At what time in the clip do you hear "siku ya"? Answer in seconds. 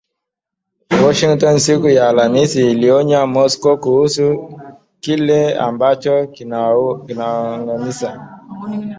1.59-2.09